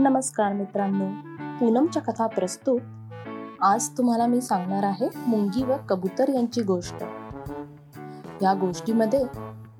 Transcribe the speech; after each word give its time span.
नमस्कार 0.00 0.52
मित्रांनो. 0.52 1.08
पूनमच्या 1.60 2.02
कथा 2.02 2.26
प्रस्तुत. 2.26 2.80
आज 3.60 3.88
तुम्हाला 3.88 4.26
मी 4.26 4.40
सांगणार 4.40 4.82
आहे 4.82 5.08
मुंगी 5.26 5.64
व 5.64 5.72
कबूतर 5.88 6.28
यांची 6.28 6.62
गोष्ट. 6.62 6.94
या 8.42 8.54
गोष्टीमध्ये 8.54 9.24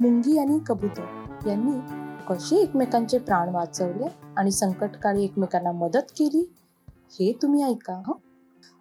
मुंगी 0.01 0.39
आणि 0.39 0.59
कबूतर 0.67 1.25
यांनी 1.47 1.81
कसे 2.29 2.57
एकमेकांचे 2.57 3.19
प्राण 3.19 3.49
वाचवले 3.49 4.07
आणि 4.37 4.51
संकटकाळी 4.51 5.25
एकमेकांना 5.25 5.73
मदत 5.73 6.13
केली 6.19 6.53
हे 6.91 7.39
तुम्ही 7.43 7.63
ऐका 7.63 8.03
हं? 8.07 8.13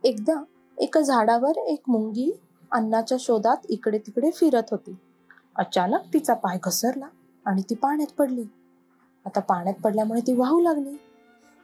एकदा 0.04 0.44
एका 0.78 1.02
झाडावर 1.02 1.58
एक 1.58 1.82
मुंगी 1.88 2.40
अन्नाच्या 2.72 3.18
शोधात 3.20 3.58
इकडे 3.70 3.98
तिकडे 3.98 4.32
फिरत 4.32 4.64
होती. 4.72 4.96
अचानक 5.56 6.00
तिचा 6.14 6.34
पाय 6.34 6.58
घसरला 6.64 7.06
आणि 7.46 7.62
ती 7.62 7.76
पाण्यात 7.76 8.14
पडली. 8.14 8.44
आता 9.26 9.40
पाण्यात 9.40 9.76
पडल्यामुळे 9.84 10.22
ती 10.22 10.34
वाहू 10.34 10.60
लागली. 10.60 10.98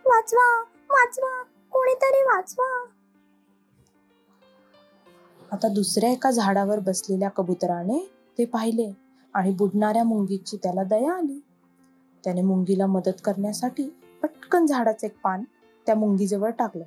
वाचवा 0.06 0.60
वाचवा 0.90 1.44
कोणीतरी 1.72 2.24
वाचवा. 2.24 2.86
आता 5.52 5.68
दुसऱ्या 5.68 6.10
एका 6.10 6.32
झाडावर 6.32 6.80
बसलेल्या 6.80 7.30
कबुतराने 7.30 8.12
ते 8.38 8.46
पाहिले 8.46 8.92
आणि 9.34 9.52
बुडणाऱ्या 9.52 10.04
मुंगीची 10.04 10.58
त्याला 10.58 10.84
दया 10.84 11.14
आली. 11.14 11.40
त्याने 12.24 12.42
मुंगीला 12.42 12.86
मदत 12.86 13.22
करण्यासाठी 13.24 13.90
पटकन 14.24 14.66
झाडाचे 14.66 15.08
एक 15.08 15.16
पान 15.24 15.44
त्या 15.86 15.96
मुंगीजवळ 15.96 16.50
टाकलं. 16.50 16.84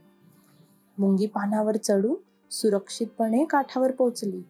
मुंगी 0.98 1.26
पानावर 1.26 1.76
चढून 1.76 2.14
सुरक्षितपणे 2.50 3.44
काठावर 3.44 3.92
पोचली 3.92 4.40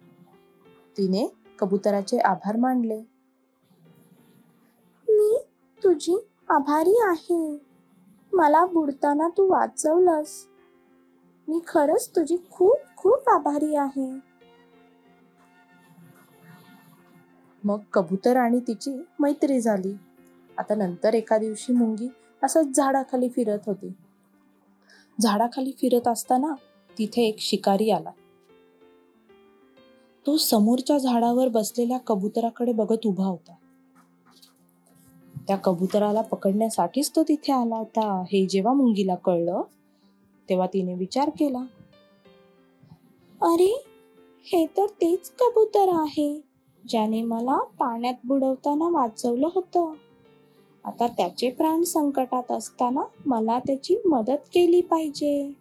तिने 0.96 1.26
कबुतराचे 1.58 2.18
आभार 2.18 2.56
मानले. 2.56 3.00
मी 5.08 5.38
तुझी 5.84 6.16
आभारी 6.48 6.98
आहे. 7.02 7.67
मला 8.38 8.66
बुडताना 8.66 9.28
तू 9.28 9.50
वाचवलंस. 9.50 10.46
मी 11.48 11.60
खरंच 11.68 12.10
तुझी 12.16 12.36
खूप 12.50 12.76
खूप 12.96 13.28
आभारी 13.28 13.74
आहे. 13.74 14.10
मग 17.64 17.78
कबूतर 17.92 18.36
आणि 18.36 18.60
तिची 18.60 19.04
मैत्री 19.20 19.60
झाली. 19.60 19.94
आता 20.58 20.74
नंतर 20.74 21.14
एका 21.14 21.38
दिवशी 21.38 21.72
मुंगी 21.72 22.08
असंच 22.42 22.76
झाडाखाली 22.76 23.28
फिरत 23.28 23.58
होती. 23.66 23.92
झाडाखाली 25.22 25.70
फिरत 25.70 26.08
असताना 26.08 26.54
तिथे 26.98 27.22
एक 27.22 27.36
शिकारी 27.38 27.90
आला. 27.90 28.10
तो 30.26 30.36
समोरच्या 30.36 30.98
झाडावर 30.98 31.48
बसलेल्या 31.48 31.98
कबुतराकडे 31.98 32.72
बघत 32.72 33.06
उभा 33.06 33.24
होता. 33.24 33.54
त्या 35.48 35.56
कबुतराला 35.56 36.20
पकडण्यासाठीच 36.20 37.10
तो 37.16 37.22
तिथे 37.22 37.52
आला 37.52 37.76
होता. 37.76 38.24
हे 38.32 38.46
जेव्हा 38.46 38.72
मुंगीला 38.72 39.14
कळलं 39.14 39.62
तेव्हा 40.48 40.66
तिने 40.66 40.94
विचार 40.94 41.28
केला. 41.28 41.58
अरे 43.42 43.84
हे 44.52 44.66
तर 44.66 44.86
तेच 44.86 45.30
कबूतर 45.30 45.88
आहे 45.88 46.40
ज्याने 46.88 47.22
मला 47.22 47.58
पाण्यात 47.58 48.14
बुडवताना 48.24 48.88
वाचवलं 48.88 49.48
होतं. 49.54 49.92
आता 50.84 51.06
त्याचे 51.06 51.50
प्राण 51.50 51.82
संकटात 51.82 52.52
असताना 52.52 53.02
मला 53.26 53.58
त्याची 53.58 53.96
मदत 54.06 54.48
केली 54.54 54.80
पाहिजे. 54.80 55.52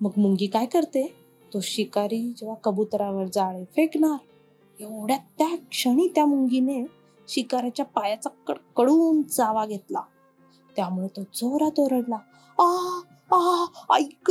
मग 0.00 0.10
मुंगी 0.16 0.46
काय 0.46 0.66
करते? 0.66 1.14
तो 1.54 1.60
शिकारी 1.60 2.20
जेव्हा 2.36 2.56
कबुतरावर 2.64 3.24
जाळे 3.24 3.64
फेकणार 3.64 4.16
एवढ्या 4.82 5.18
त्या 5.38 5.56
क्षणी 5.70 6.08
त्या 6.14 6.26
मुंगीने 6.26 6.99
शिकाऱ्याच्या 7.30 7.84
पायाचा 7.84 8.30
कडकडून 8.46 9.22
चावा 9.22 9.66
घेतला. 9.66 10.00
त्यामुळे 10.76 11.08
तो 11.08 11.22
जोरात 11.22 11.80
ओरडला 11.80 12.18
आ 12.58 13.00
आ 13.32 13.64
ऐक. 13.94 14.30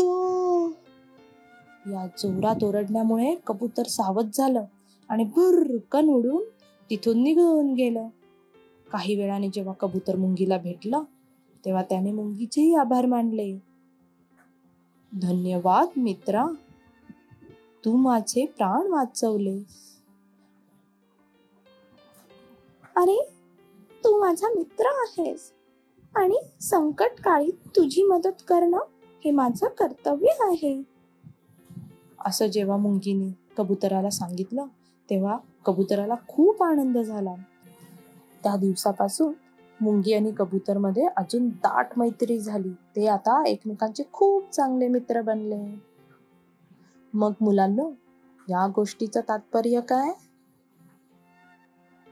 या 1.90 2.08
जोरात 2.08 2.64
ओरडण्यामुळे 2.64 3.36
कबूतर 3.48 3.84
सावध 3.84 4.30
झालं 4.34 4.64
आणि 5.10 5.24
भुरकन 5.24 6.10
उडून 6.10 6.44
तिथून 6.90 7.24
निघून 7.24 7.74
गेलं. 7.74 8.08
काही 8.92 9.16
वेळाने 9.16 9.48
जेव्हा 9.48 9.74
कबूतर 9.74 10.16
मुंगीला 10.16 10.58
भेटलं 10.58 11.04
तेव्हा 11.66 11.84
त्याने 11.84 12.12
मुंगीचेही 12.12 12.76
आभार 12.76 13.06
मानले. 13.06 13.64
धन्यवाद 15.22 15.88
मित्रा 15.98 16.46
तू 17.86 17.96
माझे 17.96 18.46
प्राण 18.46 18.92
वाचवलेस. 18.92 19.99
अरे 23.00 23.30
तू 24.04 24.20
माझा 24.20 24.48
मित्र 24.48 24.86
आहेस. 24.86 25.54
आणि 26.16 26.38
संकट 26.62 27.12
काळी 27.20 27.52
तुझी 27.52 28.04
मदत 28.04 28.42
करणं 28.48 28.80
हे 29.26 29.32
माझं 29.32 29.68
कर्तव्य 29.68 30.28
आहे. 30.40 30.84
असं 32.26 32.48
जेव्हा 32.48 32.78
मुंगीने 32.78 33.38
कबुतराला 33.58 34.10
सांगितलं 34.10 34.66
तेव्हा 35.10 35.38
कबुतराला 35.66 36.14
खूप 36.28 36.64
आनंद 36.64 36.98
झाला. 36.98 37.34
त्या 38.44 38.56
दिवसापासून 38.56 39.34
मुंगी 39.82 40.14
आणि 40.14 40.32
कबूतरमध्ये 40.38 41.08
अजून 41.18 41.50
दाट 41.50 41.88
मैत्री 41.98 42.40
झाली. 42.40 42.70
ते 42.70 43.08
आता 43.08 43.44
एकमेकांचे 43.48 44.04
खूप 44.14 44.52
चांगले 44.52 44.88
मित्र 44.88 45.22
बनले. 45.22 45.82
मग 47.14 47.32
मुलांनो 47.42 47.92
या 48.50 48.68
गोष्टीचं 48.68 49.22
तात्पर्य 49.30 49.82
काय? 49.82 50.29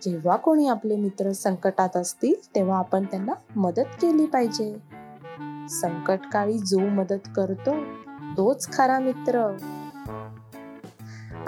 जेव्हा 0.02 0.36
कोणी 0.36 0.68
आपले 0.68 0.96
मित्र 0.96 1.32
संकटात 1.32 1.98
असतील 1.98 2.56
तेव्हा 2.56 2.78
आपण 2.80 3.04
त्यांना 3.04 3.34
मदत 3.56 3.96
केली 4.02 4.26
पाहिजे. 4.26 4.78
संकटकाळी 5.70 6.58
जो 6.58 6.80
मदत 6.80 7.30
करतो 7.36 7.76
तोच 8.38 8.74
खरा 8.74 9.00
मित्र. 9.00 9.58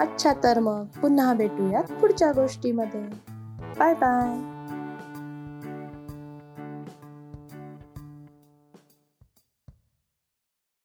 अच्छा 0.00 0.32
तर 0.44 0.58
मग 0.58 0.84
पुन्हा 0.84 1.34
भेटूयात 1.34 1.92
पुढच्या 1.92 2.32
गोष्टीमध्ये. 2.32 3.02
Bye 3.78 3.94
bye. 3.94 4.59